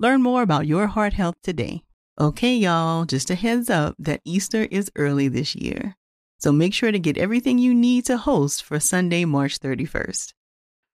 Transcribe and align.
Learn 0.00 0.22
more 0.22 0.40
about 0.40 0.66
your 0.66 0.86
heart 0.86 1.12
health 1.12 1.34
today. 1.42 1.82
Okay, 2.18 2.54
y'all, 2.54 3.04
just 3.04 3.28
a 3.28 3.34
heads 3.34 3.68
up 3.68 3.96
that 3.98 4.22
Easter 4.24 4.66
is 4.70 4.90
early 4.96 5.28
this 5.28 5.54
year. 5.54 5.94
So 6.38 6.52
make 6.52 6.72
sure 6.72 6.90
to 6.90 6.98
get 6.98 7.18
everything 7.18 7.58
you 7.58 7.74
need 7.74 8.06
to 8.06 8.16
host 8.16 8.64
for 8.64 8.80
Sunday, 8.80 9.26
March 9.26 9.60
31st. 9.60 10.32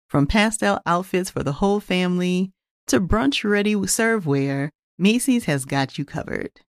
From 0.08 0.26
pastel 0.26 0.80
outfits 0.86 1.28
for 1.28 1.42
the 1.42 1.52
whole 1.52 1.80
family 1.80 2.52
to 2.86 2.98
brunch 2.98 3.44
ready 3.44 3.74
serveware, 3.74 4.70
Macy's 4.98 5.44
has 5.44 5.66
got 5.66 5.98
you 5.98 6.06
covered. 6.06 6.62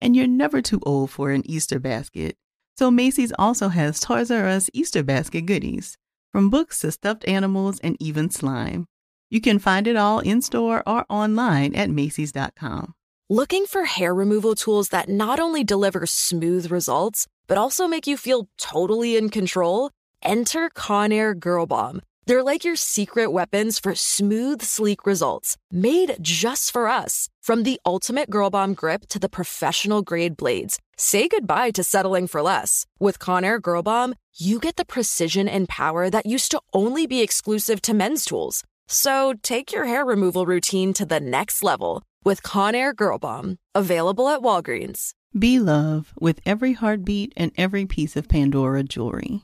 And 0.00 0.16
you're 0.16 0.26
never 0.26 0.62
too 0.62 0.80
old 0.86 1.10
for 1.10 1.32
an 1.32 1.42
Easter 1.44 1.78
basket. 1.78 2.38
So 2.78 2.90
Macy's 2.90 3.32
also 3.38 3.68
has 3.68 4.00
Toys 4.00 4.30
R 4.30 4.48
Us 4.48 4.70
Easter 4.72 5.02
basket 5.02 5.42
goodies, 5.42 5.98
from 6.32 6.48
books 6.48 6.80
to 6.80 6.92
stuffed 6.92 7.28
animals 7.28 7.78
and 7.80 7.98
even 8.00 8.30
slime. 8.30 8.86
You 9.30 9.40
can 9.40 9.58
find 9.58 9.86
it 9.86 9.96
all 9.96 10.20
in 10.20 10.42
store 10.42 10.82
or 10.86 11.04
online 11.08 11.74
at 11.74 11.90
Macy's.com. 11.90 12.94
Looking 13.30 13.64
for 13.66 13.84
hair 13.84 14.14
removal 14.14 14.54
tools 14.54 14.90
that 14.90 15.08
not 15.08 15.40
only 15.40 15.64
deliver 15.64 16.04
smooth 16.06 16.70
results, 16.70 17.26
but 17.46 17.56
also 17.56 17.88
make 17.88 18.06
you 18.06 18.16
feel 18.16 18.48
totally 18.58 19.16
in 19.16 19.30
control? 19.30 19.90
Enter 20.22 20.68
Conair 20.70 21.38
Girl 21.38 21.66
Bomb. 21.66 22.02
They're 22.26 22.42
like 22.42 22.64
your 22.64 22.76
secret 22.76 23.32
weapons 23.32 23.78
for 23.78 23.94
smooth, 23.94 24.62
sleek 24.62 25.04
results, 25.04 25.58
made 25.70 26.16
just 26.22 26.70
for 26.70 26.88
us. 26.88 27.28
From 27.42 27.62
the 27.62 27.78
ultimate 27.84 28.30
Girl 28.30 28.50
Bomb 28.50 28.74
grip 28.74 29.06
to 29.08 29.18
the 29.18 29.28
professional 29.28 30.02
grade 30.02 30.36
blades, 30.36 30.78
say 30.96 31.28
goodbye 31.28 31.70
to 31.72 31.84
settling 31.84 32.26
for 32.26 32.40
less. 32.40 32.86
With 32.98 33.18
Conair 33.18 33.60
Girl 33.60 33.82
Bomb, 33.82 34.14
you 34.36 34.58
get 34.58 34.76
the 34.76 34.84
precision 34.86 35.48
and 35.48 35.68
power 35.68 36.08
that 36.08 36.26
used 36.26 36.50
to 36.52 36.60
only 36.72 37.06
be 37.06 37.20
exclusive 37.20 37.82
to 37.82 37.94
men's 37.94 38.24
tools. 38.24 38.64
So 38.86 39.34
take 39.42 39.72
your 39.72 39.86
hair 39.86 40.04
removal 40.04 40.46
routine 40.46 40.92
to 40.94 41.06
the 41.06 41.20
next 41.20 41.62
level 41.62 42.02
with 42.24 42.42
Conair 42.42 42.94
Girl 42.94 43.18
Bomb, 43.18 43.56
available 43.74 44.28
at 44.28 44.40
Walgreens. 44.40 45.12
Be 45.36 45.58
love 45.58 46.12
with 46.20 46.40
every 46.46 46.74
heartbeat 46.74 47.32
and 47.36 47.50
every 47.56 47.86
piece 47.86 48.14
of 48.14 48.28
Pandora 48.28 48.82
jewelry. 48.82 49.42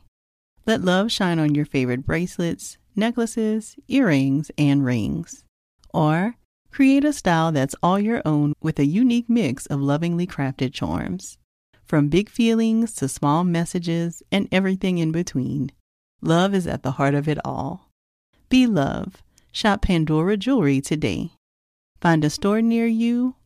Let 0.67 0.83
love 0.83 1.11
shine 1.11 1.39
on 1.39 1.55
your 1.55 1.65
favorite 1.65 2.07
bracelets, 2.07 2.79
necklaces, 2.95 3.77
earrings, 3.89 4.51
and 4.57 4.85
rings. 4.85 5.45
Or 5.93 6.37
create 6.71 7.05
a 7.05 7.13
style 7.13 7.51
that's 7.51 7.75
all 7.83 7.99
your 7.99 8.23
own 8.25 8.53
with 8.61 8.79
a 8.79 8.87
unique 8.87 9.29
mix 9.29 9.67
of 9.67 9.81
lovingly 9.81 10.27
crafted 10.27 10.73
charms. 10.73 11.39
From 11.85 12.09
big 12.09 12.29
feelings 12.29 12.95
to 12.97 13.09
small 13.09 13.43
messages 13.43 14.23
and 14.31 14.49
everything 14.53 14.99
in 14.99 15.11
between, 15.11 15.73
love 16.21 16.55
is 16.55 16.69
at 16.69 16.85
the 16.85 16.93
heart 16.93 17.15
of 17.15 17.27
it 17.27 17.39
all. 17.45 17.91
Be 18.49 18.67
love. 18.67 19.23
Shop 19.53 19.83
Pandora 19.83 20.37
Jewelry 20.37 20.81
today. 20.81 21.33
Find 22.01 22.25
a 22.25 22.31
store 22.31 22.62
near 22.62 22.87
you 22.87 23.34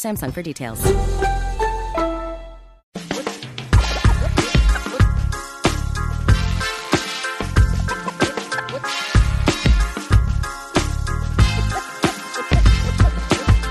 slash 0.00 0.14
Samsung 0.14 0.32
for 0.32 0.42
details. 0.42 0.82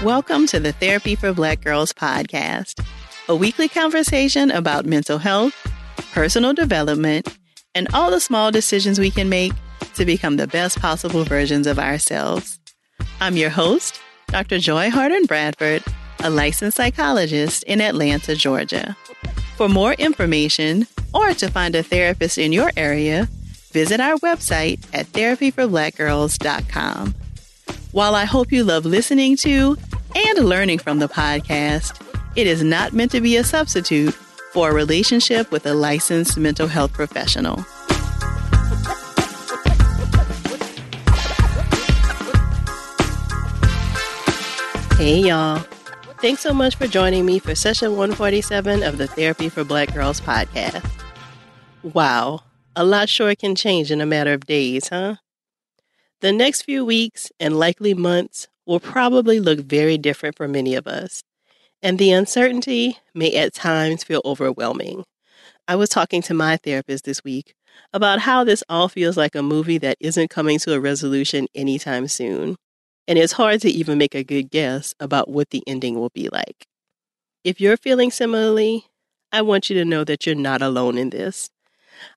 Welcome 0.03 0.47
to 0.47 0.59
the 0.59 0.71
Therapy 0.71 1.15
for 1.15 1.33
Black 1.33 1.61
Girls 1.61 1.91
podcast, 1.93 2.83
a 3.27 3.35
weekly 3.35 3.67
conversation 3.67 4.49
about 4.49 4.85
mental 4.85 5.17
health, 5.17 5.53
personal 6.13 6.53
development, 6.53 7.37
and 7.75 7.87
all 7.93 8.09
the 8.09 8.19
small 8.19 8.49
decisions 8.49 8.97
we 8.97 9.11
can 9.11 9.29
make 9.29 9.51
to 9.95 10.05
become 10.05 10.37
the 10.37 10.47
best 10.47 10.79
possible 10.79 11.25
versions 11.25 11.67
of 11.67 11.77
ourselves. 11.77 12.59
I'm 13.19 13.35
your 13.35 13.49
host, 13.49 13.99
Dr. 14.27 14.57
Joy 14.57 14.89
Harden 14.89 15.25
Bradford, 15.25 15.83
a 16.23 16.29
licensed 16.29 16.77
psychologist 16.77 17.63
in 17.63 17.81
Atlanta, 17.81 18.35
Georgia. 18.35 18.95
For 19.55 19.69
more 19.69 19.93
information 19.93 20.87
or 21.13 21.33
to 21.33 21.49
find 21.49 21.75
a 21.75 21.83
therapist 21.83 22.37
in 22.37 22.51
your 22.51 22.71
area, 22.77 23.27
visit 23.71 23.99
our 23.99 24.15
website 24.17 24.79
at 24.93 25.07
therapyforblackgirls.com. 25.07 27.15
While 27.91 28.15
I 28.15 28.25
hope 28.25 28.51
you 28.51 28.63
love 28.63 28.85
listening 28.85 29.35
to 29.37 29.77
and 30.15 30.39
learning 30.39 30.79
from 30.79 30.99
the 30.99 31.09
podcast, 31.09 32.01
it 32.35 32.47
is 32.47 32.63
not 32.63 32.93
meant 32.93 33.11
to 33.11 33.21
be 33.21 33.37
a 33.37 33.43
substitute 33.43 34.13
for 34.53 34.69
a 34.69 34.73
relationship 34.73 35.51
with 35.51 35.65
a 35.65 35.73
licensed 35.73 36.37
mental 36.37 36.67
health 36.67 36.93
professional. 36.93 37.65
Hey, 44.97 45.19
y'all. 45.19 45.63
Thanks 46.21 46.41
so 46.41 46.53
much 46.53 46.75
for 46.75 46.85
joining 46.85 47.25
me 47.25 47.39
for 47.39 47.55
session 47.55 47.91
147 47.91 48.83
of 48.83 48.97
the 48.97 49.07
Therapy 49.07 49.47
for 49.47 49.63
Black 49.63 49.93
Girls 49.93 50.19
podcast. 50.19 50.85
Wow, 51.81 52.41
a 52.75 52.83
lot 52.83 53.07
sure 53.07 53.33
can 53.35 53.55
change 53.55 53.89
in 53.89 54.01
a 54.01 54.05
matter 54.05 54.33
of 54.33 54.45
days, 54.45 54.89
huh? 54.89 55.15
The 56.19 56.33
next 56.33 56.63
few 56.63 56.83
weeks 56.83 57.31
and 57.39 57.57
likely 57.57 57.93
months 57.93 58.49
will 58.65 58.81
probably 58.81 59.39
look 59.39 59.59
very 59.59 59.97
different 59.97 60.35
for 60.35 60.49
many 60.49 60.75
of 60.75 60.87
us, 60.87 61.23
and 61.81 61.97
the 61.97 62.11
uncertainty 62.11 62.97
may 63.15 63.33
at 63.35 63.53
times 63.53 64.03
feel 64.03 64.21
overwhelming. 64.25 65.05
I 65.69 65.77
was 65.77 65.87
talking 65.87 66.21
to 66.23 66.33
my 66.33 66.57
therapist 66.57 67.05
this 67.05 67.23
week 67.23 67.53
about 67.93 68.19
how 68.19 68.43
this 68.43 68.61
all 68.67 68.89
feels 68.89 69.15
like 69.15 69.35
a 69.35 69.41
movie 69.41 69.77
that 69.77 69.95
isn't 70.01 70.29
coming 70.29 70.59
to 70.59 70.73
a 70.73 70.81
resolution 70.81 71.47
anytime 71.55 72.09
soon 72.09 72.57
and 73.09 73.17
it's 73.17 73.33
hard 73.33 73.59
to 73.61 73.69
even 73.69 73.97
make 73.97 74.13
a 74.13 74.23
good 74.23 74.51
guess 74.51 74.93
about 74.99 75.29
what 75.29 75.49
the 75.49 75.63
ending 75.65 75.99
will 75.99 76.11
be 76.11 76.29
like. 76.29 76.67
If 77.43 77.59
you're 77.59 77.75
feeling 77.75 78.11
similarly, 78.11 78.85
I 79.31 79.41
want 79.41 79.67
you 79.67 79.75
to 79.77 79.85
know 79.85 80.03
that 80.03 80.25
you're 80.25 80.35
not 80.35 80.61
alone 80.61 80.95
in 80.95 81.09
this. 81.09 81.49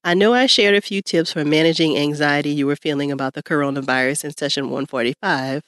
I 0.05 0.13
know 0.13 0.35
I 0.35 0.45
shared 0.45 0.75
a 0.75 0.83
few 0.83 1.01
tips 1.01 1.33
for 1.33 1.47
managing 1.47 1.97
anxiety 1.97 2.51
you 2.51 2.67
were 2.67 2.77
feeling 2.77 3.11
about 3.11 3.33
the 3.33 3.43
coronavirus 3.43 4.27
in 4.27 4.37
session 4.37 4.65
145, 4.65 5.63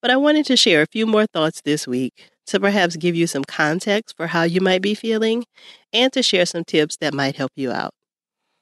but 0.00 0.10
I 0.12 0.16
wanted 0.16 0.46
to 0.46 0.56
share 0.56 0.82
a 0.82 0.86
few 0.86 1.04
more 1.04 1.26
thoughts 1.26 1.60
this 1.62 1.88
week 1.88 2.30
to 2.46 2.60
perhaps 2.60 2.94
give 2.94 3.16
you 3.16 3.26
some 3.26 3.44
context 3.44 4.16
for 4.16 4.28
how 4.28 4.44
you 4.44 4.60
might 4.60 4.82
be 4.82 4.94
feeling 4.94 5.44
and 5.92 6.12
to 6.12 6.22
share 6.22 6.46
some 6.46 6.64
tips 6.64 6.96
that 6.98 7.12
might 7.12 7.34
help 7.34 7.52
you 7.56 7.72
out. 7.72 7.92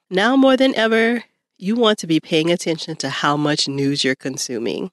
Now 0.09 0.35
more 0.35 0.57
than 0.57 0.73
ever, 0.73 1.25
you 1.59 1.75
want 1.75 1.99
to 1.99 2.07
be 2.07 2.19
paying 2.19 2.51
attention 2.51 2.95
to 2.95 3.09
how 3.09 3.37
much 3.37 3.67
news 3.67 4.03
you're 4.03 4.15
consuming. 4.15 4.89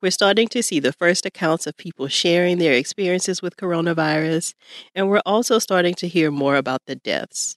We're 0.00 0.10
starting 0.10 0.48
to 0.48 0.62
see 0.62 0.80
the 0.80 0.92
first 0.92 1.26
accounts 1.26 1.66
of 1.66 1.76
people 1.76 2.08
sharing 2.08 2.58
their 2.58 2.74
experiences 2.74 3.42
with 3.42 3.56
coronavirus, 3.56 4.54
and 4.94 5.08
we're 5.08 5.22
also 5.24 5.58
starting 5.58 5.94
to 5.96 6.08
hear 6.08 6.30
more 6.30 6.56
about 6.56 6.82
the 6.86 6.96
deaths. 6.96 7.56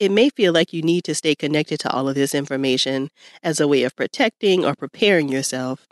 It 0.00 0.10
may 0.10 0.28
feel 0.28 0.52
like 0.52 0.72
you 0.72 0.82
need 0.82 1.04
to 1.04 1.14
stay 1.14 1.34
connected 1.34 1.80
to 1.80 1.90
all 1.90 2.08
of 2.08 2.14
this 2.14 2.34
information 2.34 3.10
as 3.42 3.60
a 3.60 3.68
way 3.68 3.84
of 3.84 3.96
protecting 3.96 4.64
or 4.64 4.74
preparing 4.74 5.28
yourself, 5.28 5.86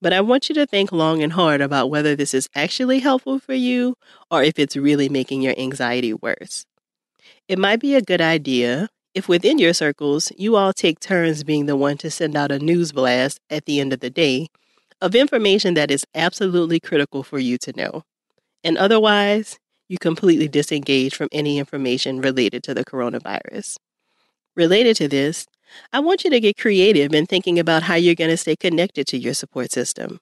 but 0.00 0.12
I 0.12 0.20
want 0.20 0.48
you 0.48 0.54
to 0.56 0.66
think 0.66 0.90
long 0.90 1.22
and 1.22 1.34
hard 1.34 1.60
about 1.60 1.90
whether 1.90 2.16
this 2.16 2.34
is 2.34 2.48
actually 2.54 2.98
helpful 2.98 3.38
for 3.38 3.54
you 3.54 3.94
or 4.30 4.42
if 4.42 4.58
it's 4.58 4.76
really 4.76 5.08
making 5.08 5.42
your 5.42 5.54
anxiety 5.56 6.12
worse. 6.12 6.66
It 7.46 7.58
might 7.58 7.80
be 7.80 7.94
a 7.94 8.02
good 8.02 8.20
idea 8.20 8.88
if 9.14 9.28
within 9.28 9.58
your 9.58 9.74
circles 9.74 10.32
you 10.36 10.56
all 10.56 10.72
take 10.72 10.98
turns 10.98 11.44
being 11.44 11.66
the 11.66 11.76
one 11.76 11.98
to 11.98 12.10
send 12.10 12.34
out 12.34 12.50
a 12.50 12.58
news 12.58 12.92
blast 12.92 13.38
at 13.50 13.66
the 13.66 13.78
end 13.78 13.92
of 13.92 14.00
the 14.00 14.10
day 14.10 14.48
of 15.02 15.16
information 15.16 15.74
that 15.74 15.90
is 15.90 16.06
absolutely 16.14 16.78
critical 16.80 17.22
for 17.22 17.38
you 17.38 17.58
to 17.58 17.72
know. 17.76 18.02
And 18.64 18.78
otherwise, 18.78 19.58
you 19.88 19.98
completely 19.98 20.48
disengage 20.48 21.14
from 21.14 21.28
any 21.32 21.58
information 21.58 22.20
related 22.20 22.62
to 22.62 22.74
the 22.74 22.84
coronavirus. 22.84 23.76
Related 24.54 24.96
to 24.96 25.08
this, 25.08 25.46
I 25.92 26.00
want 26.00 26.22
you 26.22 26.30
to 26.30 26.40
get 26.40 26.56
creative 26.56 27.12
in 27.12 27.26
thinking 27.26 27.58
about 27.58 27.82
how 27.82 27.96
you're 27.96 28.14
going 28.14 28.30
to 28.30 28.36
stay 28.36 28.54
connected 28.54 29.06
to 29.08 29.18
your 29.18 29.34
support 29.34 29.72
system. 29.72 30.20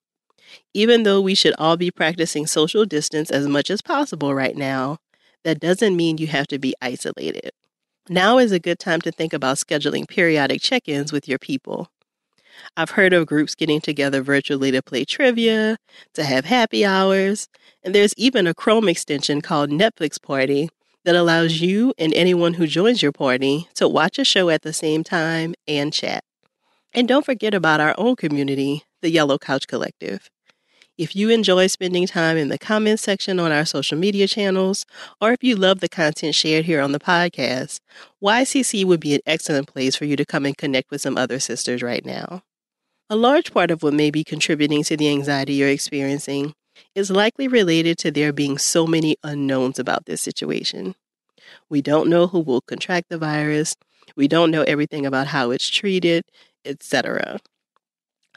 Even 0.73 1.03
though 1.03 1.21
we 1.21 1.35
should 1.35 1.55
all 1.59 1.77
be 1.77 1.91
practicing 1.91 2.47
social 2.47 2.85
distance 2.85 3.31
as 3.31 3.47
much 3.47 3.71
as 3.71 3.82
possible 3.82 4.35
right 4.35 4.56
now, 4.56 4.99
that 5.44 5.61
doesn't 5.61 5.97
mean 5.97 6.19
you 6.19 6.27
have 6.29 6.47
to 6.49 6.59
be 6.59 6.75
isolated. 6.81 7.50
Now 8.09 8.38
is 8.38 8.50
a 8.50 8.59
good 8.59 8.79
time 8.79 9.03
to 9.03 9.12
think 9.12 9.32
about 9.32 9.59
scheduling 9.59 10.09
periodic 10.09 10.62
check 10.62 10.88
ins 10.88 11.12
with 11.12 11.29
your 11.29 11.38
people. 11.38 11.88
I've 12.76 12.90
heard 12.90 13.12
of 13.12 13.26
groups 13.26 13.54
getting 13.54 13.80
together 13.80 14.22
virtually 14.22 14.70
to 14.70 14.82
play 14.82 15.04
trivia, 15.04 15.78
to 16.14 16.24
have 16.24 16.44
happy 16.44 16.84
hours, 16.84 17.48
and 17.82 17.94
there's 17.94 18.14
even 18.16 18.46
a 18.46 18.54
Chrome 18.54 18.88
extension 18.88 19.40
called 19.40 19.70
Netflix 19.70 20.20
Party 20.20 20.68
that 21.04 21.16
allows 21.16 21.60
you 21.60 21.94
and 21.98 22.12
anyone 22.14 22.54
who 22.54 22.66
joins 22.66 23.02
your 23.02 23.12
party 23.12 23.68
to 23.74 23.88
watch 23.88 24.18
a 24.18 24.24
show 24.24 24.50
at 24.50 24.62
the 24.62 24.72
same 24.72 25.02
time 25.02 25.54
and 25.66 25.92
chat. 25.92 26.24
And 26.92 27.06
don't 27.08 27.24
forget 27.24 27.54
about 27.54 27.80
our 27.80 27.94
own 27.96 28.16
community, 28.16 28.84
the 29.00 29.10
Yellow 29.10 29.38
Couch 29.38 29.66
Collective. 29.66 30.28
If 30.98 31.16
you 31.16 31.30
enjoy 31.30 31.68
spending 31.68 32.06
time 32.06 32.36
in 32.36 32.48
the 32.48 32.58
comments 32.58 33.02
section 33.02 33.40
on 33.40 33.52
our 33.52 33.64
social 33.64 33.96
media 33.96 34.26
channels, 34.26 34.84
or 35.18 35.32
if 35.32 35.42
you 35.42 35.56
love 35.56 35.80
the 35.80 35.88
content 35.88 36.34
shared 36.34 36.66
here 36.66 36.82
on 36.82 36.92
the 36.92 37.00
podcast, 37.00 37.80
YCC 38.22 38.84
would 38.84 39.00
be 39.00 39.14
an 39.14 39.22
excellent 39.24 39.66
place 39.66 39.96
for 39.96 40.04
you 40.04 40.14
to 40.16 40.26
come 40.26 40.44
and 40.44 40.58
connect 40.58 40.90
with 40.90 41.00
some 41.00 41.16
other 41.16 41.38
sisters 41.38 41.82
right 41.82 42.04
now. 42.04 42.42
A 43.12 43.16
large 43.16 43.52
part 43.52 43.72
of 43.72 43.82
what 43.82 43.92
may 43.92 44.12
be 44.12 44.22
contributing 44.22 44.84
to 44.84 44.96
the 44.96 45.08
anxiety 45.08 45.54
you're 45.54 45.68
experiencing 45.68 46.54
is 46.94 47.10
likely 47.10 47.48
related 47.48 47.98
to 47.98 48.12
there 48.12 48.32
being 48.32 48.56
so 48.56 48.86
many 48.86 49.16
unknowns 49.24 49.80
about 49.80 50.06
this 50.06 50.22
situation. 50.22 50.94
We 51.68 51.82
don't 51.82 52.08
know 52.08 52.28
who 52.28 52.38
will 52.38 52.60
contract 52.60 53.08
the 53.08 53.18
virus, 53.18 53.74
we 54.14 54.28
don't 54.28 54.52
know 54.52 54.62
everything 54.62 55.06
about 55.06 55.26
how 55.26 55.50
it's 55.50 55.68
treated, 55.68 56.22
etc. 56.64 57.40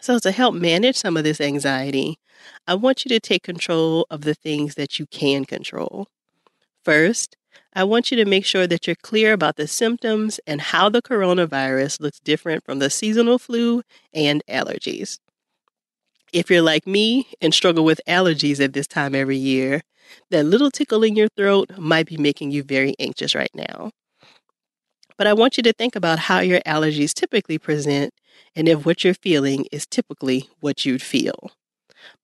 So, 0.02 0.18
to 0.18 0.32
help 0.32 0.56
manage 0.56 0.96
some 0.96 1.18
of 1.18 1.24
this 1.24 1.40
anxiety, 1.40 2.18
I 2.66 2.74
want 2.74 3.06
you 3.06 3.10
to 3.10 3.20
take 3.20 3.44
control 3.44 4.08
of 4.10 4.22
the 4.22 4.34
things 4.34 4.74
that 4.74 4.98
you 4.98 5.06
can 5.06 5.46
control. 5.46 6.08
First, 6.84 7.38
I 7.76 7.84
want 7.84 8.12
you 8.12 8.18
to 8.18 8.26
make 8.26 8.46
sure 8.46 8.68
that 8.68 8.86
you're 8.86 8.96
clear 8.96 9.34
about 9.34 9.56
the 9.56 9.68
symptoms 9.68 10.40
and 10.46 10.62
how 10.62 10.90
the 10.90 11.02
coronavirus 11.02 12.00
looks 12.00 12.20
different 12.20 12.64
from 12.64 12.78
the 12.78 12.90
seasonal 12.90 13.40
flu 13.40 13.82
and 14.14 14.44
allergies. 14.48 15.20
If 16.32 16.52
you're 16.52 16.62
like 16.62 16.86
me 16.86 17.28
and 17.42 17.54
struggle 17.54 17.84
with 17.84 18.02
allergies 18.08 18.64
at 18.64 18.74
this 18.74 18.88
time 18.88 19.16
every 19.16 19.38
year, 19.38 19.82
that 20.30 20.46
little 20.46 20.70
tickle 20.70 21.04
in 21.04 21.16
your 21.16 21.30
throat 21.30 21.72
might 21.78 22.08
be 22.08 22.18
making 22.18 22.52
you 22.52 22.62
very 22.62 22.94
anxious 23.00 23.34
right 23.34 23.54
now. 23.56 23.92
But 25.18 25.28
I 25.28 25.34
want 25.34 25.58
you 25.58 25.64
to 25.64 25.74
think 25.74 25.96
about 25.96 26.20
how 26.20 26.40
your 26.40 26.60
allergies 26.62 27.14
typically 27.14 27.58
present 27.58 28.14
and 28.56 28.68
if 28.68 28.86
what 28.86 29.04
you're 29.04 29.14
feeling 29.14 29.66
is 29.72 29.86
typically 29.88 30.50
what 30.60 30.86
you'd 30.86 31.02
feel. 31.02 31.52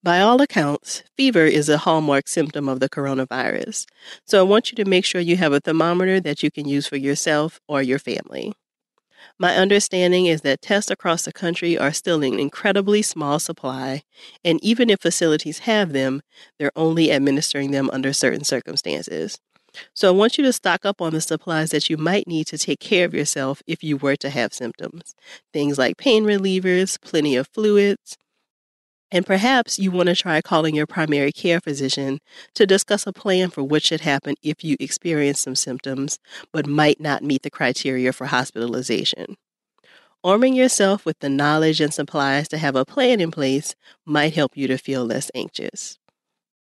By 0.04 0.22
all 0.22 0.42
accounts, 0.42 1.04
fever 1.18 1.46
is 1.46 1.70
a 1.70 1.80
hallmark 1.80 2.28
symptom 2.28 2.70
of 2.70 2.80
the 2.80 2.90
coronavirus, 2.90 3.86
so 4.26 4.40
I 4.40 4.44
want 4.44 4.72
you 4.72 4.76
to 4.78 4.90
make 4.90 5.06
sure 5.06 5.22
you 5.22 5.38
have 5.38 5.54
a 5.54 5.60
thermometer 5.60 6.20
that 6.22 6.44
you 6.44 6.52
can 6.52 6.68
use 6.68 6.88
for 6.88 6.98
yourself 6.98 7.60
or 7.68 7.82
your 7.82 8.00
family. 8.00 8.54
My 9.38 9.56
understanding 9.56 10.26
is 10.26 10.42
that 10.42 10.62
tests 10.62 10.92
across 10.92 11.24
the 11.24 11.34
country 11.34 11.78
are 11.78 11.94
still 11.94 12.22
in 12.22 12.40
incredibly 12.40 13.02
small 13.02 13.40
supply, 13.40 14.04
and 14.44 14.64
even 14.64 14.90
if 14.90 15.02
facilities 15.02 15.60
have 15.60 15.94
them, 15.94 16.22
they're 16.58 16.72
only 16.76 17.12
administering 17.12 17.72
them 17.72 17.90
under 17.92 18.14
certain 18.14 18.44
circumstances. 18.44 19.40
So 19.94 20.08
I 20.08 20.12
want 20.12 20.38
you 20.38 20.44
to 20.46 20.54
stock 20.54 20.86
up 20.86 21.02
on 21.02 21.14
the 21.14 21.22
supplies 21.22 21.70
that 21.72 21.90
you 21.90 21.98
might 21.98 22.28
need 22.28 22.48
to 22.48 22.58
take 22.58 22.80
care 22.80 23.06
of 23.06 23.14
yourself 23.14 23.62
if 23.68 23.84
you 23.84 23.98
were 23.98 24.16
to 24.18 24.30
have 24.30 24.54
symptoms. 24.54 25.16
Things 25.54 25.78
like 25.78 25.98
pain 25.98 26.24
relievers, 26.24 27.00
plenty 27.00 27.36
of 27.36 27.48
fluids, 27.48 28.18
and 29.12 29.26
perhaps 29.26 29.80
you 29.80 29.92
want 29.92 30.08
to 30.08 30.16
try 30.16 30.42
calling 30.42 30.76
your 30.76 30.88
primary 30.88 31.32
care 31.32 31.60
physician 31.60 32.20
to 32.54 32.68
discuss 32.68 33.08
a 33.08 33.14
plan 33.14 33.50
for 33.50 33.64
what 33.64 33.84
should 33.84 34.02
happen 34.02 34.36
if 34.44 34.64
you 34.64 34.78
experience 34.80 35.40
some 35.40 35.56
symptoms 35.56 36.20
but 36.52 36.68
might 36.68 37.00
not 37.00 37.24
meet 37.24 37.44
the 37.44 37.50
criteria 37.50 38.14
for 38.14 38.28
hospitalization. 38.28 39.36
Arming 40.24 40.54
yourself 40.54 41.06
with 41.06 41.18
the 41.20 41.30
knowledge 41.30 41.80
and 41.80 41.94
supplies 41.94 42.48
to 42.50 42.58
have 42.58 42.76
a 42.76 42.86
plan 42.86 43.22
in 43.22 43.32
place 43.32 43.74
might 44.06 44.34
help 44.34 44.56
you 44.56 44.68
to 44.68 44.78
feel 44.78 45.06
less 45.06 45.32
anxious. 45.34 45.98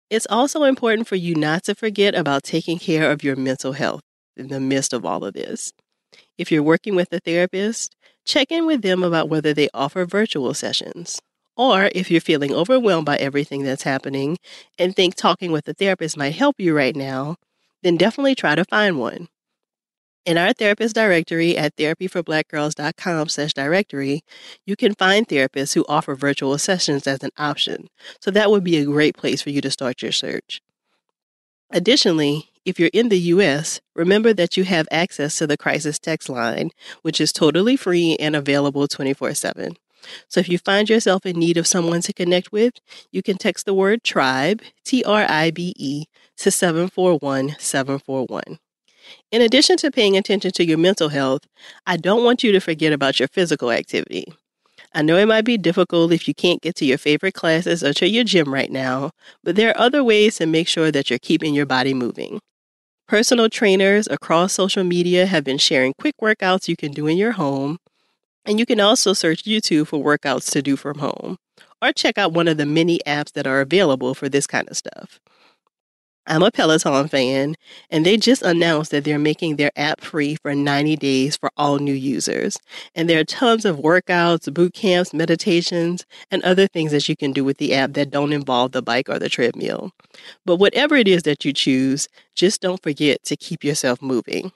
It's 0.10 0.28
also 0.30 0.64
important 0.64 1.08
for 1.08 1.16
you 1.16 1.36
not 1.36 1.64
to 1.64 1.76
forget 1.76 2.16
about 2.16 2.44
taking 2.44 2.80
care 2.80 3.12
of 3.12 3.24
your 3.24 3.36
mental 3.36 3.74
health 3.74 4.02
in 4.36 4.48
the 4.50 4.60
midst 4.60 4.92
of 4.92 5.06
all 5.06 5.24
of 5.24 5.34
this. 5.34 5.72
If 6.38 6.52
you're 6.52 6.64
working 6.64 6.96
with 6.96 7.14
a 7.14 7.20
therapist, 7.20 7.96
check 8.26 8.52
in 8.52 8.66
with 8.66 8.82
them 8.82 9.04
about 9.04 9.30
whether 9.30 9.54
they 9.54 9.70
offer 9.74 10.06
virtual 10.06 10.54
sessions. 10.54 11.22
Or 11.56 11.90
if 11.94 12.10
you're 12.10 12.22
feeling 12.22 12.54
overwhelmed 12.54 13.06
by 13.06 13.18
everything 13.18 13.64
that's 13.64 13.84
happening 13.84 14.38
and 14.78 14.96
think 14.96 15.16
talking 15.16 15.52
with 15.52 15.68
a 15.68 15.74
therapist 15.74 16.18
might 16.18 16.36
help 16.36 16.56
you 16.60 16.76
right 16.76 16.96
now, 16.96 17.36
then 17.84 17.98
definitely 17.98 18.36
try 18.36 18.56
to 18.56 18.66
find 18.66 19.00
one. 19.00 19.28
In 20.26 20.38
our 20.38 20.54
therapist 20.54 20.96
directory 20.96 21.58
at 21.58 21.76
therapyforblackgirls.com 21.78 23.30
slash 23.30 23.54
directory, 23.54 24.22
you 24.66 24.76
can 24.76 24.94
find 24.94 25.28
therapists 25.28 25.74
who 25.74 25.86
offer 25.90 26.14
virtual 26.14 26.58
sessions 26.58 27.08
as 27.08 27.24
an 27.24 27.32
option. 27.38 27.88
So 28.22 28.30
that 28.32 28.52
would 28.52 28.64
be 28.64 28.78
a 28.78 28.86
great 28.86 29.18
place 29.18 29.42
for 29.42 29.50
you 29.50 29.62
to 29.62 29.72
start 29.72 30.02
your 30.02 30.12
search. 30.12 30.62
Additionally, 31.72 32.50
if 32.66 32.80
you're 32.80 32.90
in 32.94 33.10
the 33.10 33.20
US, 33.20 33.80
remember 33.96 34.34
that 34.34 34.58
you 34.58 34.66
have 34.66 34.88
access 34.92 35.38
to 35.38 35.48
the 35.48 35.58
crisis 35.58 35.98
text 35.98 36.30
line, 36.30 36.70
which 37.02 37.22
is 37.22 37.32
totally 37.32 37.76
free 37.76 38.16
and 38.20 38.36
available 38.36 38.88
24 38.88 39.34
7. 39.34 39.78
So 40.28 40.40
if 40.40 40.50
you 40.50 40.58
find 40.58 40.90
yourself 40.90 41.26
in 41.26 41.38
need 41.38 41.58
of 41.58 41.68
someone 41.68 42.02
to 42.02 42.14
connect 42.14 42.52
with, 42.52 42.74
you 43.12 43.22
can 43.22 43.38
text 43.38 43.66
the 43.66 43.74
word 43.74 44.04
tribe, 44.04 44.62
T 44.84 45.04
R 45.04 45.26
I 45.28 45.52
B 45.52 45.74
E, 45.78 46.06
to 46.38 46.52
741 46.52 47.56
741. 47.60 48.60
In 49.32 49.42
addition 49.42 49.78
to 49.78 49.92
paying 49.92 50.18
attention 50.18 50.52
to 50.52 50.66
your 50.66 50.78
mental 50.78 51.10
health, 51.10 51.42
I 51.86 51.98
don't 51.98 52.24
want 52.24 52.44
you 52.44 52.52
to 52.52 52.60
forget 52.60 52.94
about 52.94 53.20
your 53.20 53.28
physical 53.28 53.72
activity. 53.72 54.26
I 54.94 55.04
know 55.04 55.18
it 55.18 55.28
might 55.28 55.46
be 55.46 55.58
difficult 55.58 56.12
if 56.12 56.28
you 56.28 56.34
can't 56.34 56.62
get 56.62 56.76
to 56.78 56.86
your 56.86 56.98
favorite 56.98 57.36
classes 57.36 57.84
or 57.84 57.94
to 57.94 58.08
your 58.08 58.24
gym 58.24 58.52
right 58.54 58.72
now, 58.72 59.12
but 59.44 59.56
there 59.56 59.70
are 59.70 59.78
other 59.80 60.04
ways 60.04 60.38
to 60.38 60.48
make 60.48 60.68
sure 60.68 60.92
that 60.92 61.10
you're 61.10 61.20
keeping 61.20 61.54
your 61.54 61.68
body 61.68 61.94
moving. 61.94 62.40
Personal 63.08 63.50
trainers 63.50 64.08
across 64.08 64.54
social 64.54 64.84
media 64.84 65.26
have 65.26 65.44
been 65.44 65.58
sharing 65.58 65.94
quick 66.00 66.16
workouts 66.22 66.68
you 66.68 66.76
can 66.76 66.92
do 66.92 67.08
in 67.08 67.18
your 67.18 67.34
home, 67.34 67.78
and 68.46 68.60
you 68.60 68.66
can 68.66 68.80
also 68.80 69.14
search 69.14 69.44
YouTube 69.44 69.88
for 69.88 70.04
workouts 70.04 70.52
to 70.52 70.62
do 70.62 70.76
from 70.76 71.00
home 71.00 71.38
or 71.82 71.94
check 71.94 72.18
out 72.18 72.34
one 72.34 72.48
of 72.48 72.58
the 72.58 72.66
many 72.66 73.00
apps 73.06 73.32
that 73.34 73.48
are 73.48 73.62
available 73.62 74.14
for 74.14 74.30
this 74.30 74.48
kind 74.48 74.68
of 74.70 74.78
stuff. 74.78 75.20
I'm 76.28 76.44
a 76.44 76.52
Peloton 76.52 77.08
fan, 77.08 77.56
and 77.90 78.06
they 78.06 78.16
just 78.16 78.44
announced 78.44 78.92
that 78.92 79.04
they're 79.04 79.18
making 79.18 79.56
their 79.56 79.72
app 79.76 80.00
free 80.00 80.36
for 80.36 80.54
90 80.54 80.96
days 80.98 81.36
for 81.36 81.50
all 81.58 81.80
new 81.80 81.94
users. 81.94 82.60
And 82.94 83.10
there 83.10 83.20
are 83.20 83.24
tons 83.24 83.66
of 83.66 83.78
workouts, 83.78 84.54
boot 84.54 84.76
camps, 84.76 85.12
meditations, 85.12 86.06
and 86.30 86.44
other 86.44 86.68
things 86.68 86.92
that 86.92 87.10
you 87.10 87.16
can 87.16 87.32
do 87.32 87.44
with 87.44 87.58
the 87.58 87.74
app 87.74 87.94
that 87.94 88.12
don't 88.12 88.32
involve 88.32 88.74
the 88.74 88.84
bike 88.84 89.10
or 89.10 89.18
the 89.18 89.28
treadmill. 89.28 89.90
But 90.46 90.58
whatever 90.58 90.96
it 90.96 91.08
is 91.08 91.24
that 91.24 91.46
you 91.46 91.52
choose, 91.52 92.08
just 92.36 92.62
don't 92.62 92.84
forget 92.84 93.24
to 93.24 93.36
keep 93.36 93.64
yourself 93.64 94.00
moving. 94.00 94.52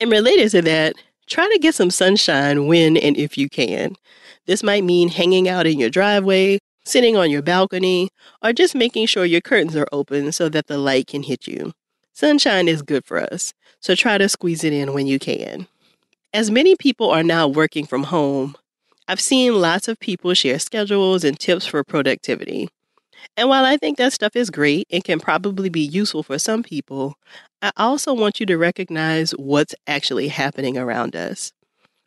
And 0.00 0.10
related 0.10 0.50
to 0.52 0.62
that, 0.62 0.96
Try 1.28 1.48
to 1.52 1.58
get 1.58 1.74
some 1.74 1.90
sunshine 1.90 2.66
when 2.66 2.96
and 2.96 3.16
if 3.16 3.36
you 3.36 3.48
can. 3.48 3.96
This 4.46 4.62
might 4.62 4.82
mean 4.82 5.10
hanging 5.10 5.46
out 5.46 5.66
in 5.66 5.78
your 5.78 5.90
driveway, 5.90 6.58
sitting 6.86 7.16
on 7.16 7.30
your 7.30 7.42
balcony, 7.42 8.08
or 8.42 8.54
just 8.54 8.74
making 8.74 9.06
sure 9.06 9.26
your 9.26 9.42
curtains 9.42 9.76
are 9.76 9.86
open 9.92 10.32
so 10.32 10.48
that 10.48 10.68
the 10.68 10.78
light 10.78 11.06
can 11.06 11.22
hit 11.22 11.46
you. 11.46 11.72
Sunshine 12.14 12.66
is 12.66 12.80
good 12.80 13.04
for 13.04 13.20
us, 13.20 13.52
so 13.78 13.94
try 13.94 14.16
to 14.16 14.28
squeeze 14.28 14.64
it 14.64 14.72
in 14.72 14.94
when 14.94 15.06
you 15.06 15.18
can. 15.18 15.68
As 16.32 16.50
many 16.50 16.76
people 16.76 17.10
are 17.10 17.22
now 17.22 17.46
working 17.46 17.86
from 17.86 18.04
home, 18.04 18.56
I've 19.06 19.20
seen 19.20 19.60
lots 19.60 19.86
of 19.86 20.00
people 20.00 20.34
share 20.34 20.58
schedules 20.58 21.24
and 21.24 21.38
tips 21.38 21.66
for 21.66 21.84
productivity. 21.84 22.70
And 23.36 23.48
while 23.48 23.64
I 23.64 23.76
think 23.76 23.98
that 23.98 24.12
stuff 24.12 24.36
is 24.36 24.50
great 24.50 24.86
and 24.90 25.04
can 25.04 25.20
probably 25.20 25.68
be 25.68 25.80
useful 25.80 26.22
for 26.22 26.38
some 26.38 26.62
people, 26.62 27.14
I 27.62 27.72
also 27.76 28.14
want 28.14 28.40
you 28.40 28.46
to 28.46 28.56
recognize 28.58 29.32
what's 29.32 29.74
actually 29.86 30.28
happening 30.28 30.76
around 30.78 31.16
us. 31.16 31.52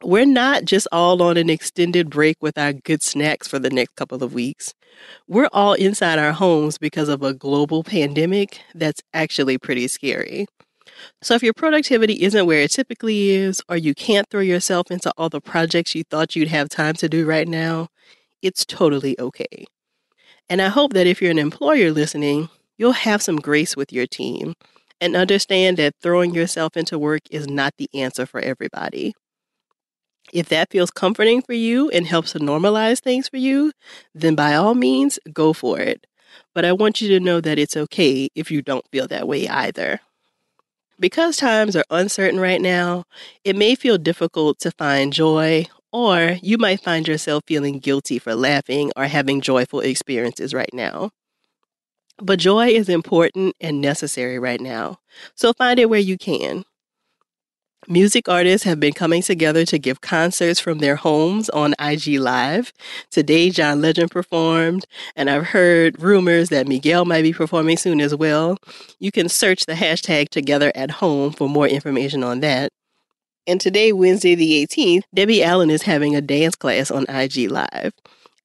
We're 0.04 0.26
not 0.26 0.66
just 0.66 0.88
all 0.92 1.22
on 1.22 1.38
an 1.38 1.50
extended 1.50 2.10
break 2.10 2.38
with 2.42 2.58
our 2.58 2.74
good 2.74 3.04
snacks 3.04 3.48
for 3.48 3.60
the 3.60 3.70
next 3.70 3.96
couple 3.96 4.24
of 4.24 4.34
weeks. 4.34 4.74
We're 5.28 5.50
all 5.54 5.74
inside 5.74 6.20
our 6.20 6.34
homes 6.34 6.78
because 6.78 7.10
of 7.10 7.24
a 7.24 7.34
global 7.34 7.84
pandemic 7.84 8.62
that's 8.76 9.02
actually 9.14 9.58
pretty 9.60 9.88
scary. 9.88 10.48
So, 11.22 11.36
if 11.36 11.44
your 11.44 11.54
productivity 11.54 12.22
isn't 12.24 12.46
where 12.46 12.62
it 12.62 12.72
typically 12.72 13.30
is, 13.32 13.62
or 13.70 13.78
you 13.78 13.94
can't 13.96 14.28
throw 14.30 14.42
yourself 14.42 14.92
into 14.92 15.12
all 15.18 15.30
the 15.30 15.42
projects 15.42 15.96
you 15.96 16.04
thought 16.04 16.36
you'd 16.36 16.48
have 16.50 16.70
time 16.70 16.96
to 16.96 17.10
do 17.10 17.26
right 17.26 17.48
now, 17.48 17.90
It's 18.42 18.66
totally 18.66 19.20
okay. 19.20 19.66
And 20.52 20.62
I 20.62 20.68
hope 20.68 20.92
that 20.92 21.08
if 21.08 21.22
you're 21.22 21.32
an 21.32 21.40
employer 21.40 21.92
listening, 21.92 22.50
you'll 22.78 22.92
have 22.92 23.22
some 23.22 23.38
grace 23.38 23.78
with 23.78 23.94
your 23.94 24.06
team 24.06 24.54
and 25.00 25.16
understand 25.16 25.78
that 25.78 25.96
throwing 26.02 26.36
yourself 26.36 26.76
into 26.76 27.00
work 27.00 27.22
is 27.32 27.48
not 27.48 27.76
the 27.78 27.90
answer 27.94 28.26
for 28.26 28.42
everybody. 28.42 29.14
If 30.34 30.50
that 30.50 30.70
feels 30.70 30.92
comforting 30.92 31.42
for 31.42 31.54
you 31.54 31.90
and 31.92 32.06
helps 32.06 32.34
to 32.34 32.40
normalize 32.40 33.00
things 33.00 33.30
for 33.30 33.38
you, 33.38 33.72
then 34.14 34.36
by 34.36 34.56
all 34.56 34.76
means, 34.76 35.20
go 35.32 35.54
for 35.54 35.80
it. 35.80 36.06
But 36.54 36.66
I 36.66 36.74
want 36.74 37.00
you 37.00 37.08
to 37.18 37.24
know 37.24 37.40
that 37.40 37.58
it's 37.58 37.78
okay 37.78 38.28
if 38.36 38.52
you 38.52 38.62
don't 38.62 38.86
feel 38.92 39.08
that 39.08 39.30
way 39.30 39.48
either. 39.48 40.02
Because 41.00 41.38
times 41.38 41.78
are 41.78 41.86
uncertain 41.90 42.42
right 42.42 42.60
now, 42.60 43.06
it 43.46 43.56
may 43.56 43.74
feel 43.74 43.98
difficult 43.98 44.60
to 44.60 44.72
find 44.72 45.14
joy, 45.14 45.68
or 45.92 46.38
you 46.42 46.58
might 46.58 46.82
find 46.82 47.08
yourself 47.08 47.44
feeling 47.48 47.80
guilty 47.80 48.20
for 48.20 48.36
laughing 48.36 48.92
or 48.96 49.06
having 49.06 49.42
joyful 49.42 49.80
experiences 49.80 50.54
right 50.54 50.74
now. 50.74 51.12
But 52.18 52.40
joy 52.40 52.68
is 52.68 52.90
important 52.90 53.56
and 53.60 53.82
necessary 53.82 54.38
right 54.38 54.62
now, 54.62 55.00
so 55.36 55.54
find 55.54 55.80
it 55.80 55.90
where 55.90 56.00
you 56.00 56.18
can. 56.18 56.66
Music 57.88 58.30
artists 58.30 58.64
have 58.64 58.80
been 58.80 58.94
coming 58.94 59.24
together 59.24 59.66
to 59.66 59.80
give 59.80 60.02
concerts 60.02 60.60
from 60.60 60.78
their 60.78 60.96
homes 60.96 61.50
on 61.50 61.74
IG 61.80 62.20
Live. 62.20 62.72
Today, 63.10 63.50
John 63.50 63.82
Legend 63.82 64.12
performed, 64.12 64.86
and 65.16 65.32
I've 65.32 65.48
heard 65.48 66.00
rumors 66.00 66.50
that 66.50 66.68
Miguel 66.68 67.06
might 67.06 67.24
be 67.24 67.34
performing 67.34 67.78
soon 67.78 68.00
as 68.00 68.14
well. 68.14 68.58
You 69.00 69.12
can 69.12 69.28
search 69.28 69.66
the 69.66 69.74
hashtag 69.74 70.30
Together 70.30 70.72
at 70.76 70.92
Home 70.92 71.32
for 71.32 71.50
more 71.50 71.68
information 71.68 72.24
on 72.24 72.42
that. 72.42 72.72
And 73.48 73.60
today, 73.60 73.92
Wednesday 73.92 74.36
the 74.36 74.66
18th, 74.66 75.04
Debbie 75.14 75.44
Allen 75.44 75.70
is 75.70 75.84
having 75.84 76.16
a 76.16 76.22
dance 76.22 76.56
class 76.56 76.92
on 76.92 77.06
IG 77.10 77.50
Live. 77.50 77.94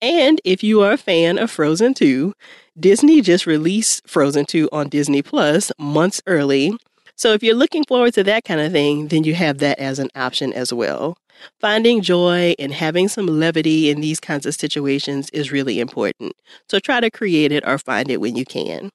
And 0.02 0.40
if 0.44 0.62
you 0.62 0.82
are 0.82 0.92
a 0.92 0.98
fan 0.98 1.38
of 1.38 1.50
Frozen 1.50 1.94
2, 1.94 2.32
Disney 2.78 3.20
just 3.20 3.46
released 3.46 4.08
Frozen 4.08 4.46
2 4.46 4.68
on 4.72 4.88
Disney 4.88 5.22
Plus 5.22 5.72
months 5.78 6.20
early 6.26 6.76
so 7.18 7.32
if 7.32 7.42
you're 7.42 7.54
looking 7.54 7.84
forward 7.84 8.12
to 8.14 8.24
that 8.24 8.44
kind 8.44 8.60
of 8.60 8.72
thing, 8.72 9.08
then 9.08 9.24
you 9.24 9.34
have 9.34 9.56
that 9.58 9.78
as 9.78 9.98
an 9.98 10.10
option 10.14 10.52
as 10.52 10.72
well. 10.72 11.16
Finding 11.60 12.02
joy 12.02 12.54
and 12.58 12.72
having 12.72 13.08
some 13.08 13.26
levity 13.26 13.88
in 13.88 14.02
these 14.02 14.20
kinds 14.20 14.44
of 14.44 14.54
situations 14.54 15.30
is 15.30 15.50
really 15.50 15.80
important. 15.80 16.34
So 16.68 16.78
try 16.78 17.00
to 17.00 17.10
create 17.10 17.52
it 17.52 17.66
or 17.66 17.78
find 17.78 18.10
it 18.10 18.20
when 18.20 18.36
you 18.36 18.44
can. 18.44 18.90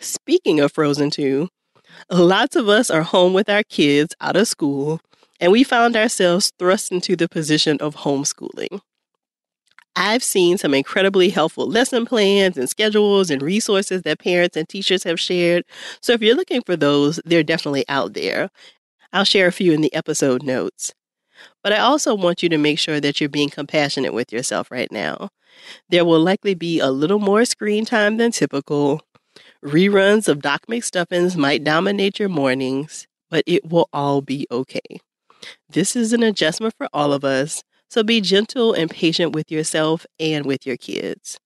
Speaking 0.00 0.58
of 0.60 0.72
Frozen 0.72 1.10
2, 1.10 1.48
lots 2.10 2.56
of 2.56 2.68
us 2.68 2.90
are 2.90 3.02
home 3.02 3.32
with 3.32 3.48
our 3.48 3.62
kids 3.62 4.14
out 4.20 4.36
of 4.36 4.48
school, 4.48 5.00
and 5.40 5.52
we 5.52 5.64
found 5.64 5.96
ourselves 5.96 6.52
thrust 6.58 6.92
into 6.92 7.16
the 7.16 7.28
position 7.28 7.78
of 7.80 7.96
homeschooling. 7.96 8.80
I've 9.96 10.22
seen 10.22 10.58
some 10.58 10.74
incredibly 10.74 11.28
helpful 11.30 11.66
lesson 11.66 12.06
plans 12.06 12.56
and 12.56 12.68
schedules 12.68 13.30
and 13.30 13.42
resources 13.42 14.02
that 14.02 14.20
parents 14.20 14.56
and 14.56 14.68
teachers 14.68 15.02
have 15.02 15.18
shared. 15.18 15.64
So 16.00 16.12
if 16.12 16.22
you're 16.22 16.36
looking 16.36 16.62
for 16.62 16.76
those, 16.76 17.20
they're 17.24 17.42
definitely 17.42 17.84
out 17.88 18.14
there. 18.14 18.50
I'll 19.12 19.24
share 19.24 19.48
a 19.48 19.52
few 19.52 19.72
in 19.72 19.80
the 19.80 19.92
episode 19.94 20.44
notes. 20.44 20.94
But 21.64 21.72
I 21.72 21.78
also 21.78 22.14
want 22.14 22.42
you 22.42 22.48
to 22.48 22.58
make 22.58 22.78
sure 22.78 23.00
that 23.00 23.20
you're 23.20 23.28
being 23.28 23.50
compassionate 23.50 24.12
with 24.14 24.32
yourself 24.32 24.70
right 24.70 24.90
now. 24.92 25.30
There 25.88 26.04
will 26.04 26.20
likely 26.20 26.54
be 26.54 26.78
a 26.78 26.90
little 26.90 27.18
more 27.18 27.44
screen 27.44 27.84
time 27.84 28.18
than 28.18 28.30
typical. 28.30 29.02
Reruns 29.64 30.28
of 30.28 30.40
Doc 30.40 30.66
McStuffins 30.68 31.36
might 31.36 31.64
dominate 31.64 32.20
your 32.20 32.28
mornings, 32.28 33.08
but 33.28 33.42
it 33.44 33.68
will 33.68 33.88
all 33.92 34.20
be 34.20 34.46
okay. 34.52 35.00
This 35.68 35.96
is 35.96 36.12
an 36.12 36.22
adjustment 36.22 36.74
for 36.78 36.88
all 36.92 37.12
of 37.12 37.24
us, 37.24 37.64
so 37.90 38.04
be 38.04 38.20
gentle 38.20 38.72
and 38.72 38.88
patient 38.88 39.34
with 39.34 39.50
yourself 39.50 40.06
and 40.20 40.46
with 40.46 40.64
your 40.64 40.76
kids. 40.76 41.40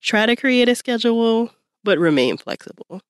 Try 0.00 0.26
to 0.26 0.34
create 0.34 0.68
a 0.68 0.74
schedule, 0.74 1.50
but 1.84 1.98
remain 2.00 2.36
flexible. 2.36 3.00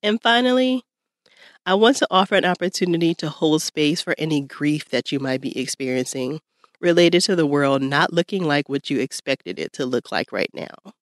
And 0.00 0.22
finally, 0.22 0.84
I 1.66 1.74
want 1.74 1.96
to 1.98 2.08
offer 2.08 2.36
an 2.36 2.44
opportunity 2.44 3.14
to 3.14 3.30
hold 3.30 3.62
space 3.62 4.00
for 4.00 4.14
any 4.16 4.42
grief 4.42 4.90
that 4.90 5.10
you 5.10 5.18
might 5.18 5.40
be 5.40 5.58
experiencing 5.58 6.40
related 6.80 7.22
to 7.22 7.34
the 7.34 7.46
world 7.46 7.82
not 7.82 8.12
looking 8.12 8.44
like 8.44 8.68
what 8.68 8.90
you 8.90 9.00
expected 9.00 9.58
it 9.58 9.72
to 9.72 9.86
look 9.86 10.12
like 10.12 10.30
right 10.30 10.50
now. 10.52 10.92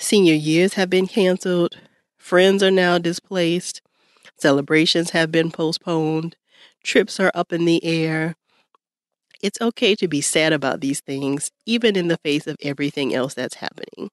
Senior 0.00 0.34
years 0.34 0.74
have 0.74 0.88
been 0.88 1.06
canceled, 1.06 1.76
friends 2.16 2.62
are 2.62 2.70
now 2.70 2.96
displaced, 2.96 3.82
celebrations 4.38 5.10
have 5.10 5.30
been 5.30 5.50
postponed, 5.50 6.36
trips 6.82 7.20
are 7.20 7.30
up 7.34 7.52
in 7.52 7.66
the 7.66 7.84
air, 7.84 8.34
it's 9.42 9.60
okay 9.60 9.94
to 9.96 10.08
be 10.08 10.22
sad 10.22 10.54
about 10.54 10.80
these 10.80 11.00
things, 11.00 11.50
even 11.66 11.96
in 11.96 12.08
the 12.08 12.16
face 12.16 12.46
of 12.46 12.56
everything 12.62 13.14
else 13.14 13.34
that's 13.34 13.56
happening. 13.56 14.10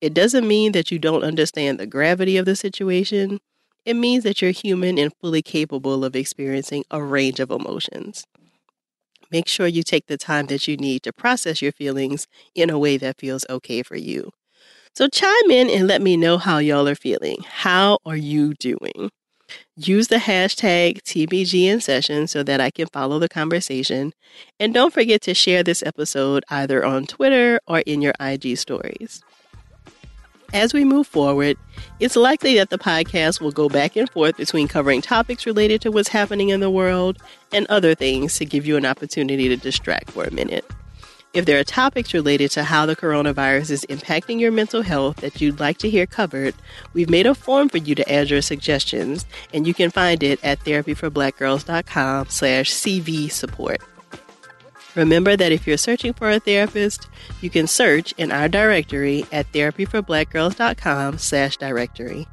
It 0.00 0.14
doesn't 0.14 0.46
mean 0.46 0.70
that 0.72 0.92
you 0.92 1.00
don't 1.00 1.24
understand 1.24 1.78
the 1.78 1.86
gravity 1.86 2.36
of 2.36 2.46
the 2.46 2.54
situation. 2.54 3.40
It 3.84 3.94
means 3.94 4.22
that 4.22 4.40
you're 4.40 4.52
human 4.52 4.98
and 4.98 5.12
fully 5.20 5.42
capable 5.42 6.04
of 6.04 6.14
experiencing 6.14 6.84
a 6.92 7.02
range 7.02 7.40
of 7.40 7.50
emotions. 7.50 8.24
Make 9.32 9.48
sure 9.48 9.66
you 9.66 9.82
take 9.82 10.06
the 10.06 10.16
time 10.16 10.46
that 10.46 10.68
you 10.68 10.76
need 10.76 11.02
to 11.02 11.12
process 11.12 11.60
your 11.60 11.72
feelings 11.72 12.28
in 12.54 12.70
a 12.70 12.78
way 12.78 12.96
that 12.98 13.18
feels 13.18 13.44
okay 13.50 13.82
for 13.82 13.96
you. 13.96 14.30
So 14.98 15.06
chime 15.06 15.52
in 15.52 15.70
and 15.70 15.86
let 15.86 16.02
me 16.02 16.16
know 16.16 16.38
how 16.38 16.58
y'all 16.58 16.88
are 16.88 16.96
feeling. 16.96 17.44
How 17.48 17.98
are 18.04 18.16
you 18.16 18.54
doing? 18.54 19.12
Use 19.76 20.08
the 20.08 20.16
hashtag 20.16 21.02
TBG 21.02 21.66
in 21.66 21.80
session 21.80 22.26
so 22.26 22.42
that 22.42 22.60
I 22.60 22.72
can 22.72 22.88
follow 22.88 23.20
the 23.20 23.28
conversation. 23.28 24.12
And 24.58 24.74
don't 24.74 24.92
forget 24.92 25.22
to 25.22 25.34
share 25.34 25.62
this 25.62 25.84
episode 25.84 26.42
either 26.48 26.84
on 26.84 27.06
Twitter 27.06 27.60
or 27.68 27.78
in 27.86 28.02
your 28.02 28.12
IG 28.18 28.58
stories. 28.58 29.22
As 30.52 30.74
we 30.74 30.84
move 30.84 31.06
forward, 31.06 31.56
it's 32.00 32.16
likely 32.16 32.56
that 32.56 32.70
the 32.70 32.78
podcast 32.78 33.40
will 33.40 33.52
go 33.52 33.68
back 33.68 33.94
and 33.94 34.10
forth 34.10 34.36
between 34.36 34.66
covering 34.66 35.00
topics 35.00 35.46
related 35.46 35.80
to 35.82 35.92
what's 35.92 36.08
happening 36.08 36.48
in 36.48 36.58
the 36.58 36.70
world 36.70 37.18
and 37.52 37.68
other 37.68 37.94
things 37.94 38.36
to 38.38 38.44
give 38.44 38.66
you 38.66 38.76
an 38.76 38.84
opportunity 38.84 39.48
to 39.48 39.56
distract 39.56 40.10
for 40.10 40.24
a 40.24 40.32
minute. 40.32 40.68
If 41.34 41.44
there 41.44 41.60
are 41.60 41.64
topics 41.64 42.14
related 42.14 42.50
to 42.52 42.64
how 42.64 42.86
the 42.86 42.96
coronavirus 42.96 43.70
is 43.70 43.86
impacting 43.90 44.40
your 44.40 44.50
mental 44.50 44.80
health 44.80 45.16
that 45.16 45.40
you'd 45.40 45.60
like 45.60 45.76
to 45.78 45.90
hear 45.90 46.06
covered, 46.06 46.54
we've 46.94 47.10
made 47.10 47.26
a 47.26 47.34
form 47.34 47.68
for 47.68 47.76
you 47.76 47.94
to 47.96 48.12
add 48.12 48.30
your 48.30 48.40
suggestions, 48.40 49.26
and 49.52 49.66
you 49.66 49.74
can 49.74 49.90
find 49.90 50.22
it 50.22 50.42
at 50.42 50.58
therapyforblackgirls.com 50.60 52.28
slash 52.30 52.70
CV 52.70 53.30
support. 53.30 53.82
Remember 54.94 55.36
that 55.36 55.52
if 55.52 55.66
you're 55.66 55.76
searching 55.76 56.14
for 56.14 56.30
a 56.30 56.40
therapist, 56.40 57.08
you 57.42 57.50
can 57.50 57.66
search 57.66 58.12
in 58.12 58.32
our 58.32 58.48
directory 58.48 59.26
at 59.30 59.52
therapyforblackgirls.com 59.52 61.18
slash 61.18 61.58
directory. 61.58 62.26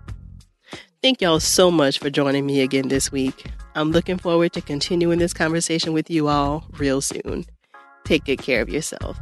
Thank 1.02 1.22
y'all 1.22 1.42
so 1.42 1.70
much 1.70 2.00
for 2.00 2.10
joining 2.10 2.46
me 2.46 2.62
again 2.62 2.88
this 2.88 3.12
week. 3.12 3.52
I'm 3.76 3.92
looking 3.92 4.18
forward 4.18 4.54
to 4.54 4.62
continuing 4.62 5.20
this 5.20 5.34
conversation 5.34 5.92
with 5.92 6.10
you 6.10 6.30
all 6.30 6.66
real 6.78 7.02
soon 7.02 7.46
take 8.06 8.26
good 8.26 8.42
care 8.42 8.62
of 8.62 8.70
yourself. 8.70 9.20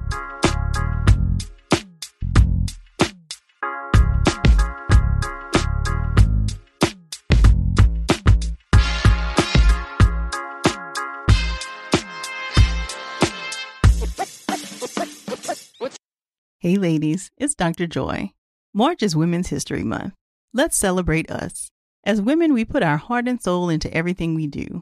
Hey, 16.59 16.77
ladies, 16.77 17.29
it's 17.37 17.55
Dr. 17.55 17.87
Joy. 17.87 18.31
March 18.73 19.03
is 19.03 19.17
Women's 19.17 19.49
History 19.49 19.83
Month. 19.83 20.13
Let's 20.53 20.77
celebrate 20.77 21.29
us. 21.29 21.69
As 22.05 22.21
women, 22.21 22.53
we 22.53 22.63
put 22.63 22.83
our 22.83 22.95
heart 22.95 23.27
and 23.27 23.41
soul 23.41 23.67
into 23.67 23.93
everything 23.93 24.33
we 24.33 24.47
do. 24.47 24.81